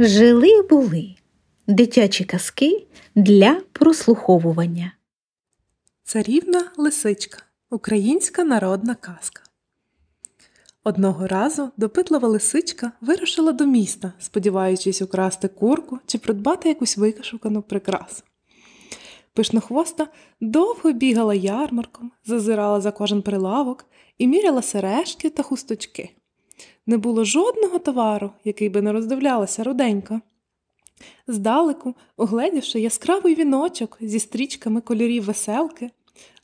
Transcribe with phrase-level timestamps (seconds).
[0.00, 1.14] Жили були
[1.66, 4.92] дитячі казки для прослуховування.
[6.02, 9.42] Царівна лисичка українська народна казка.
[10.84, 18.22] Одного разу допитлива лисичка вирушила до міста, сподіваючись украсти курку чи придбати якусь викашукану прикрасу.
[19.32, 20.08] Пишнохвоста
[20.40, 23.84] довго бігала ярмарком, зазирала за кожен прилавок
[24.18, 26.10] і міряла сережки та хусточки.
[26.88, 30.20] Не було жодного товару, який би не роздивлялася руденька.
[31.26, 35.90] Здалеку, огледівши яскравий віночок зі стрічками кольорів веселки,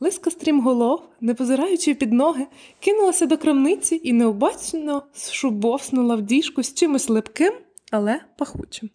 [0.00, 2.46] лиска стрімголов, не позираючи під ноги,
[2.80, 7.52] кинулася до крамниці і необачно шубовснула в діжку з чимось липким,
[7.90, 8.90] але пахучим.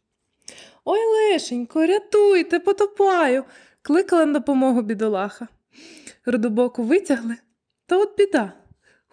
[0.85, 3.43] Ой, лишенько, рятуйте, потопаю,
[3.81, 5.47] кликала на допомогу бідолаха.
[6.25, 7.35] Рудобоку витягли,
[7.85, 8.53] та от біда.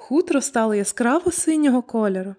[0.04, 2.34] Хутро стало яскраво синього кольору,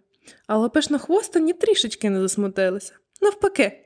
[0.47, 2.93] але пишнохвоста ні трішечки не засмутилася.
[3.21, 3.85] Навпаки,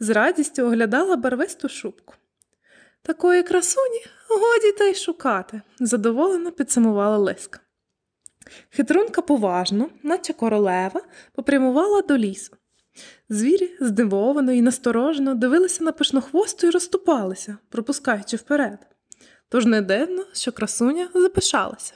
[0.00, 2.14] з радістю оглядала барвисту шубку.
[3.02, 7.60] Такої красуні годі та й шукати, задоволено підсумувала Лиска.
[8.70, 11.00] Хитрунка поважно, наче королева,
[11.32, 12.56] попрямувала до лісу.
[13.28, 18.78] Звірі здивовано і насторожено дивилися на пишнохвосту і розступалися, пропускаючи вперед.
[19.48, 21.94] Тож не дивно, що красуня запишалася.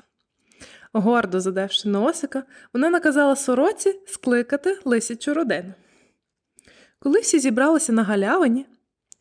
[0.93, 5.75] Гордо задевши носика, вона наказала сороці скликати лисячу родину.
[6.99, 8.67] Коли всі зібралися на галявині,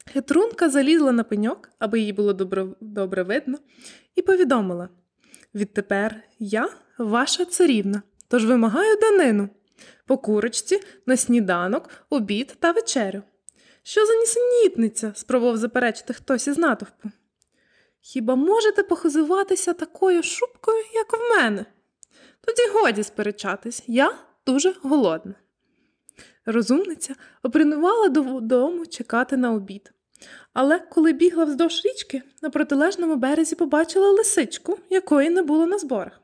[0.05, 3.57] хитрунка залізла на пеньок, аби їй було добре, добре видно,
[4.15, 4.89] і повідомила
[5.55, 9.49] відтепер я ваша царівна, тож вимагаю данину
[10.05, 13.23] по курочці на сніданок, обід та вечерю.
[13.83, 15.11] Що за нісенітниця?
[15.15, 17.09] спробував заперечити хтось із натовпу.
[18.01, 21.65] Хіба можете похизуватися такою шубкою, як в мене?
[22.41, 25.35] Тоді годі сперечатись, я дуже голодна.
[26.45, 29.93] Розумниця опринувала додому чекати на обід.
[30.53, 36.21] Але коли бігла вздовж річки, на протилежному березі побачила лисичку, якої не було на зборах.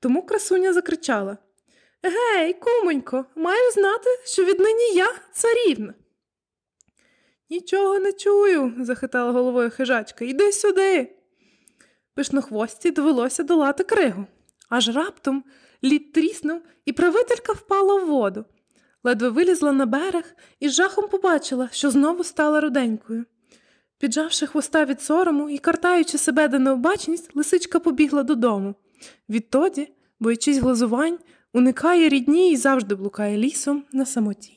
[0.00, 1.38] Тому красуня закричала
[2.02, 5.94] Гей, кумонько, маєш знати, що віднині я царівна.
[7.50, 10.24] Нічого не чую, захитала головою хижачка.
[10.24, 11.16] Іди сюди.
[12.14, 14.26] Пишнохвості довелося долати кригу.
[14.68, 15.44] Аж раптом
[15.84, 18.44] лід тріснув, і правителька впала в воду.
[19.04, 23.24] Ледве вилізла на берег і з жахом побачила, що знову стала руденькою.
[23.98, 28.74] Піджавши хвоста від сорому і картаючи себе до необачність, лисичка побігла додому.
[29.28, 29.88] Відтоді,
[30.20, 31.18] боячись глазувань,
[31.52, 34.55] уникає рідні і завжди блукає лісом на самоті.